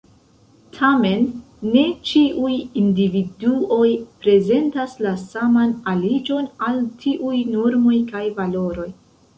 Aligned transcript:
Tamen, 0.75 1.27
ne 1.75 1.83
ĉiuj 2.11 2.55
individuoj 2.85 3.85
prezentas 4.25 4.97
la 5.09 5.13
saman 5.27 5.77
aliĝon 5.95 6.51
al 6.71 6.83
tiuj 7.07 7.37
normoj 7.57 8.03
kaj 8.13 8.27
valoroj. 8.43 8.93